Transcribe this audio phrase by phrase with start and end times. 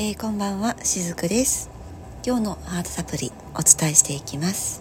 [0.00, 1.70] えー、こんばんはしずくです。
[2.24, 4.80] 今日のハートサプリお伝えしていきます、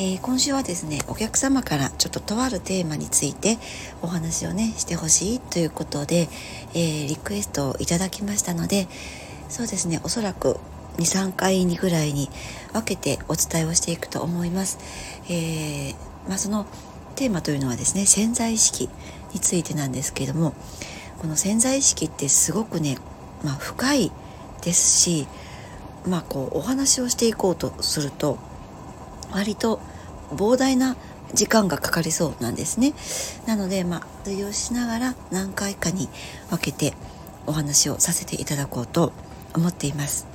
[0.00, 3.58] えー、今週はですねお客様からちょっととあるテーマについて
[4.02, 6.28] お話をねしてほしいということで、
[6.74, 8.88] えー、リクエストをいただきましたので
[9.48, 10.58] そうですねおそらく
[10.96, 12.28] 23回にぐらいに
[12.72, 14.80] 分けてお伝えをしていくと思います、
[15.30, 15.92] え
[16.28, 16.66] まあ、その
[17.14, 18.90] テーマというのはですね潜在意識
[19.32, 20.54] についてなんですけれども
[21.18, 22.98] この潜在意識ってすごくね
[23.44, 24.12] まあ、深い
[24.62, 25.26] ですし、
[26.06, 28.38] まあ、こうお話をしていこうとすると
[29.32, 29.80] 割と
[30.30, 30.96] 膨大な
[31.34, 32.94] 時間がかかりそうなんですね。
[33.46, 36.08] なので、まあ、通用しながら何回かに
[36.50, 36.94] 分けて
[37.46, 39.12] お話をさせていただこうと
[39.54, 40.26] 思っています。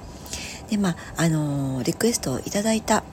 [0.69, 3.03] で、まあ、あのー、リクエストをいただいた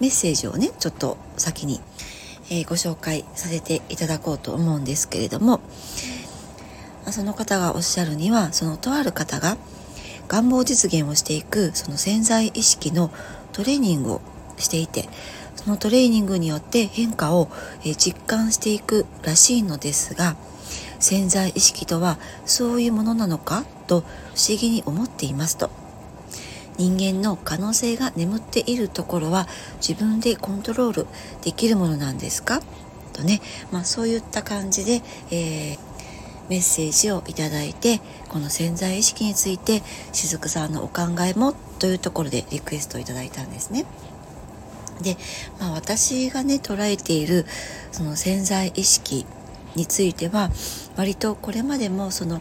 [0.00, 1.80] メッセージをね、ちょっと先に、
[2.50, 5.60] えー、ご紹介させていただこうと思うんですけれども、
[7.12, 9.56] その方がおっしゃるにはそのとある方が
[10.28, 13.10] 願望実現をしていくその潜在意識の
[13.52, 14.20] トレーニングを
[14.58, 15.08] していて
[15.54, 17.48] そのトレーニングによって変化を
[17.96, 20.36] 実感していくらしいのですが
[20.98, 24.04] 潜在意識とはそういうものなのかと不
[24.48, 25.70] 思議に思っていますと。
[26.78, 29.48] 人間の可能性が眠っているところは
[29.80, 31.06] 自分でコントロール
[31.40, 32.60] できるものなんですか？
[33.14, 33.40] とね、
[33.72, 35.85] まあ、そういった感じで、えー
[36.48, 43.84] メッセージをいただいてこの潜在意識についてしずくさんのお考えもというところでリクエストをいただいたんですね。
[45.02, 45.16] で、
[45.60, 47.44] まあ、私がね捉えている
[47.92, 49.26] その潜在意識
[49.74, 50.50] については
[50.96, 52.40] 割とこれまでもその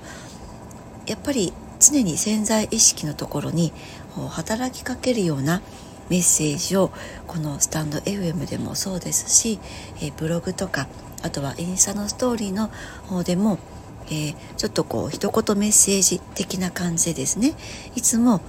[1.05, 3.73] やっぱり常に潜在意識のところに
[4.29, 5.61] 働きかけるような
[6.09, 6.91] メッセージを
[7.27, 9.59] このスタンド FM でもそうですし、
[10.17, 10.87] ブログとか
[11.23, 12.69] あとはインスタのストーリーの
[13.07, 13.59] 方でも
[14.07, 17.53] えー、ちょっとこう一言メッセージ的な感じでですね
[17.95, 18.41] いつも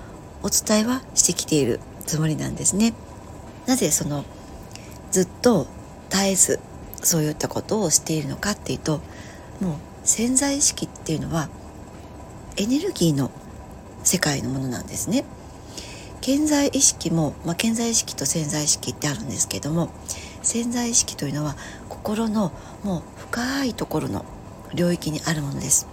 [0.43, 2.95] お伝えはしてきているつもりなんですね。
[3.67, 4.25] なぜその
[5.11, 5.67] ずっと
[6.08, 6.61] 絶えず
[7.03, 9.01] そういったことをしているのかっていうと
[9.61, 11.48] もう潜在意識っていうのは
[12.57, 13.30] エネルギーの
[14.05, 15.25] 世界のものなんですね。
[16.27, 19.91] 潜在意識も、まあ、潜在意識と潜在意識ってあるんですけども
[20.42, 21.55] 潜在意識というのは
[21.89, 22.51] 心の
[22.83, 24.25] もう深いところの
[24.75, 25.87] 領域にあるものです。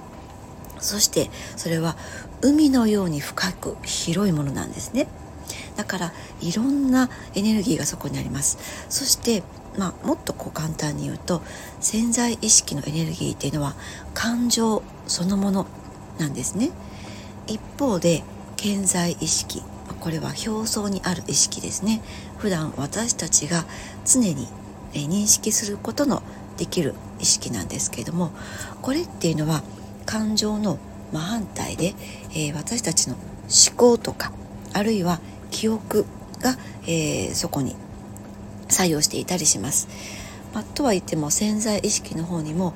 [0.79, 1.95] そしてそれは
[2.41, 5.07] 海のように深く広いものなんですね。
[5.75, 8.57] だからいろんなエネルギーがそこにあります。
[8.89, 9.43] そして
[9.77, 11.41] まあ、もっとこう簡単に言うと
[11.79, 13.73] 潜在意識のエネルギーっていうのは
[14.13, 15.65] 感情そのもの
[16.19, 16.69] なんですね。
[17.47, 18.23] 一方で
[18.55, 19.63] 健在意識。
[19.99, 22.01] これは表層にある意識ですね。
[22.37, 23.65] 普段私たちが
[24.05, 24.47] 常に
[24.93, 26.21] 認識することの
[26.57, 28.31] できる意識なんですけれども
[28.81, 29.63] これっていうのは
[30.05, 30.77] 感情の
[31.13, 31.95] 真反対で、
[32.31, 34.31] えー、私たちの思考とか
[34.73, 35.19] あるいは
[35.49, 36.05] 記憶
[36.41, 37.75] が、えー、そこに
[38.67, 39.87] 作用していたりします。
[40.53, 42.73] まあ、とは言っても潜在意識の方にも、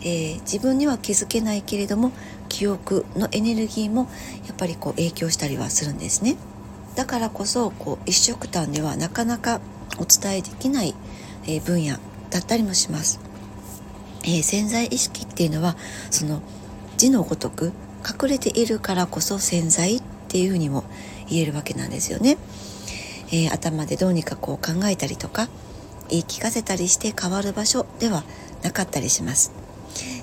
[0.00, 2.12] えー、自分には気づけないけれども
[2.48, 4.08] 記憶のエネルギーも
[4.46, 6.36] やっぱりこう影響したりはするんですね。
[6.94, 9.60] だからこそこう一緒くたんではなかなか
[9.98, 10.94] お伝えできない、
[11.46, 11.98] え分野
[12.30, 13.27] だったりもします。
[14.28, 15.74] えー、潜在意識っていうのは
[16.10, 16.42] その
[16.98, 17.72] 字のごとく
[18.06, 20.84] 隠れているからこそ潜在っていうふうにも
[21.30, 22.36] 言えるわけなんですよね。
[23.28, 25.48] えー、頭でどうにかこう考えたりとか
[26.10, 28.22] 言い聞かせたりして変わる場所では
[28.62, 29.52] なかったりします。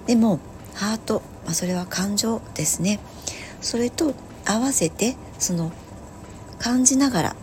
[0.06, 0.40] でも
[0.76, 3.00] ハート、まあ、それは感情ですね。
[3.62, 4.14] それと
[4.46, 5.72] 合わせてその
[6.60, 7.36] 感じながら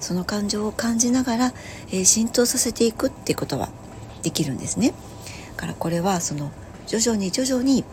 [0.00, 1.52] その感情を感じながら、
[1.88, 3.68] えー、浸透させていくっていうことは
[4.22, 4.94] できるんですね。
[5.58, 6.50] からこれはその
[6.86, 7.84] 徐々に徐々に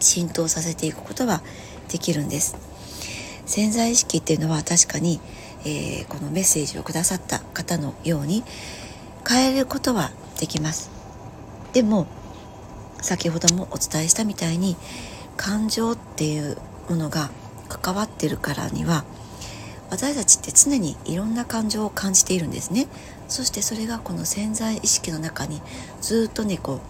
[0.00, 1.40] 浸透させていくことは
[1.88, 2.56] できるんです。
[3.46, 5.20] 潜在意識っていうのは確かに、
[5.64, 8.44] えー、このメッセージをくださった方のように
[9.26, 10.90] 変えることはできます。
[11.72, 12.06] でも
[13.00, 14.76] 先ほどもお伝えしたみたいに
[15.36, 17.30] 感情っていうものが
[17.68, 19.04] 関わってるからには
[19.90, 22.86] 私たちって常にいろんな感情を感じているんですね。
[23.28, 25.60] そしてそれがこの潜在意識の中に
[26.00, 26.80] ずっとねこう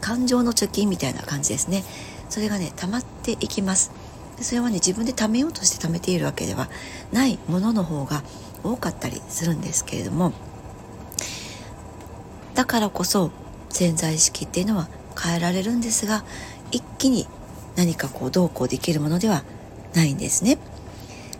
[0.00, 1.84] 感情の貯金みたいな感じですね。
[2.28, 3.92] それがね溜まっていきます。
[4.40, 6.68] それはね自分で貯めようとして貯めているわけでは
[7.12, 8.22] ないものの方が
[8.62, 10.32] 多かったりするんですけれども。
[12.54, 13.30] だからこそ
[13.70, 14.88] 潜在意識っていうのは
[15.20, 16.24] 変えられるんですが
[16.70, 17.26] 一気に
[17.74, 19.42] 何かこうどうこうできるものでは
[19.94, 20.58] ないんですね。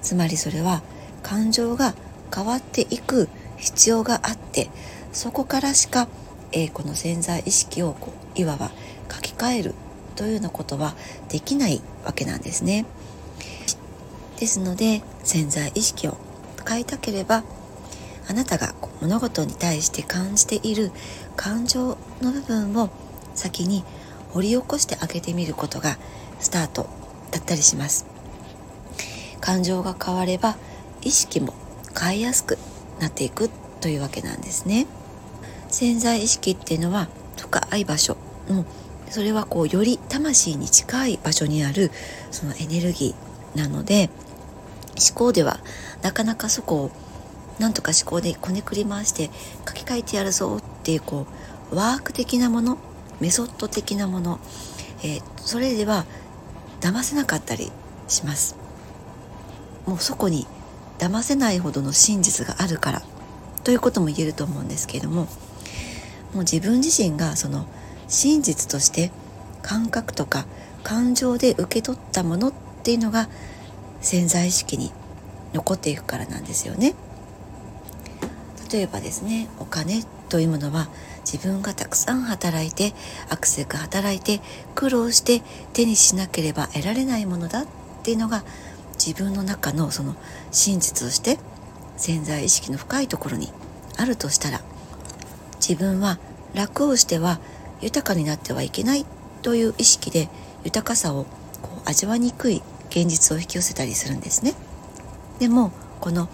[0.02, 0.82] つまりそれは
[1.24, 1.94] 感情が
[2.32, 4.70] 変わっていく必要があって
[5.12, 6.06] そこからしか、
[6.52, 8.70] えー、この潜在意識をこういわば
[9.10, 9.74] 書き換える
[10.14, 10.94] というようなことは
[11.28, 12.86] できないわけなんですね。
[14.38, 16.16] ですので潜在意識を
[16.68, 17.44] 変えたければ
[18.28, 20.90] あなたが物事に対して感じている
[21.36, 22.90] 感情の部分を
[23.34, 23.84] 先に
[24.30, 25.98] 掘り起こしてあげてみることが
[26.40, 26.88] スタート
[27.30, 28.06] だったりします
[29.40, 30.56] 感情が変われば
[31.04, 31.54] 意識も
[31.98, 32.58] 変えやすく
[33.00, 34.86] なっていくというわけなんですね。
[35.68, 38.16] 潜在意識っていうのは深い場所、
[38.48, 38.66] うん、
[39.10, 41.90] それはこうより魂に近い場所にある
[42.30, 44.08] そのエネルギーなので
[44.96, 45.58] 思考では
[46.02, 46.90] なかなかそこを
[47.58, 49.30] なんとか思考でこねくり回して
[49.68, 51.26] 書き換えてやるぞっていうこ
[51.72, 52.78] うワーク的なもの
[53.20, 54.40] メソッド的なもの、
[55.02, 56.04] えー、それでは
[56.80, 57.70] 騙せなかったり
[58.08, 58.56] します。
[59.86, 60.46] もうそこに
[60.98, 63.02] 騙せないほどの真実があるから
[63.62, 65.28] ということも言えると思うんですけれどもも
[66.36, 67.66] う自分自身がその
[68.08, 69.10] 真実として
[69.62, 70.46] 感覚とか
[70.82, 72.52] 感情で受け取ったものっ
[72.82, 73.28] ていうのが
[74.00, 74.92] 潜在意識に
[75.54, 76.94] 残っていくからなんですよね。
[78.70, 80.88] 例えばですねお金というものは
[81.20, 82.92] 自分がたくさん働いて
[83.30, 84.40] アクセク働いて
[84.74, 85.42] 苦労して
[85.72, 87.66] 手にしなければ得られないものだっ
[88.02, 88.44] ていうのが
[88.94, 90.16] 自分の中のその
[90.50, 91.38] 真実として
[91.96, 93.52] 潜在意識の深いところに
[93.96, 94.60] あるとしたら
[95.56, 96.18] 自分は
[96.54, 97.40] 楽をしては
[97.80, 99.06] 豊かになってはいけない
[99.42, 100.28] という意識で
[100.64, 101.24] 豊かさを
[101.62, 104.54] こう味わいにくい現実を引き寄せたりするんですね。
[105.38, 106.28] でもこの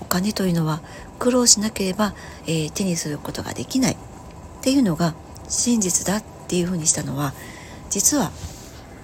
[0.00, 0.82] お金というのは
[1.18, 2.14] 苦労しなければ、
[2.46, 3.96] えー、手にすることができないっ
[4.60, 5.14] ていうのが
[5.48, 7.32] 真実だっていうふうにしたのは
[7.90, 8.30] 実は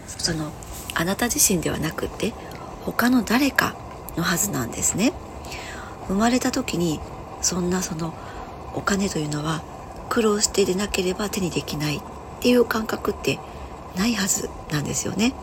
[0.06, 0.52] その
[0.94, 2.32] あなた自身ではなくって
[2.90, 3.76] 他の誰か
[4.16, 5.12] のはずなんですね
[6.08, 6.98] 生まれた時に
[7.40, 8.12] そんなその
[8.74, 9.62] お金というのは
[10.08, 12.00] 苦労してでなければ手にできないっ
[12.40, 13.38] ていう感覚って
[13.96, 15.34] ないはずなんですよね。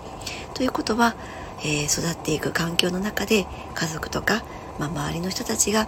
[0.55, 1.15] ということは、
[1.59, 3.45] えー、育っていく環境の中で
[3.75, 4.44] 家族とか、
[4.77, 5.88] まあ、周りの人たちが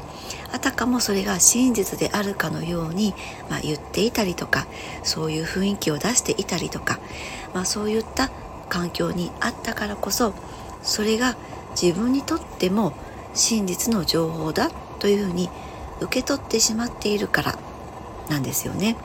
[0.54, 3.14] あたかもそれが真実であるかのように、
[3.50, 4.66] まあ、言っていたりとか
[5.04, 7.00] そういう雰囲気を出していたりとか、
[7.54, 8.30] まあ、そういった
[8.70, 10.34] 環境にあったからこそ
[10.82, 11.36] それが
[11.82, 12.94] 自分にとっても
[13.34, 15.50] 真実の情報だというふうに
[16.02, 17.60] 受け取ってしまっているから
[18.30, 18.96] なんですよね。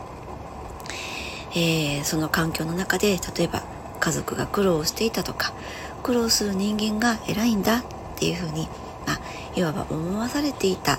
[1.56, 3.62] えー、その環境の中で例えば
[4.00, 5.52] 家族が苦労していたとか
[6.02, 7.84] 苦労する人間が偉いんだっ
[8.16, 8.68] ていうふうに、
[9.06, 9.20] まあ、
[9.54, 10.98] いわば思わされていた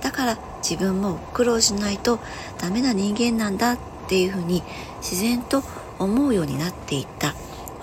[0.00, 0.38] だから
[0.68, 2.20] 自分も苦労しないと
[2.58, 3.78] ダメな人間なんだっ
[4.08, 4.62] ていうふうに
[4.98, 5.62] 自然と
[5.98, 7.34] 思うようになっていった、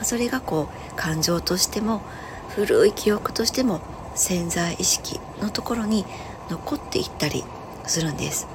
[0.04, 2.02] それがこう感情としても
[2.56, 3.82] 古い記憶としても
[4.16, 6.06] 潜在意識のところに
[6.50, 7.44] 残っていったり
[7.86, 8.48] するんです。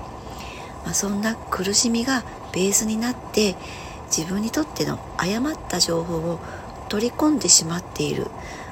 [0.84, 3.56] まあ、そんな苦しみがベースになって
[4.16, 6.38] 自分にとっての誤った情報を
[6.88, 8.26] 取り込んでしまっている、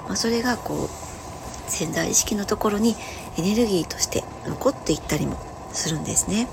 [0.07, 2.95] まあ、それがこう潜在意識のところに
[3.37, 5.37] エネルギーとして残っていったりも
[5.73, 6.49] するんですね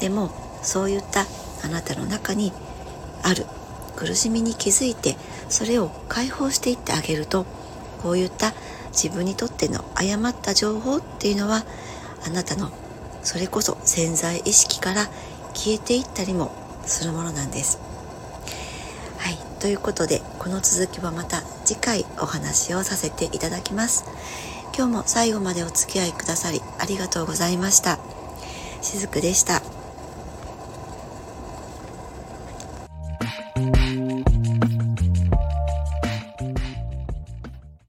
[0.00, 0.30] でも
[0.62, 1.24] そういった
[1.64, 2.52] あなたの中に
[3.22, 3.46] ある
[3.96, 5.16] 苦しみに気づいて
[5.48, 7.44] それを解放していってあげると
[8.02, 8.52] こういった
[8.92, 11.64] 自分にとっての誤った情報っていうのは
[12.26, 12.70] あなたの
[13.22, 15.06] それこそ潜在意識から
[15.54, 16.52] 消えていったりも
[16.86, 17.80] するものなんです。
[19.18, 24.04] はい、ということでこの続きはまた次回お話をさせていただきます。
[24.76, 27.98] 今日も最後までお付き合いくださりありがとうございました。
[28.82, 29.75] しずくでした。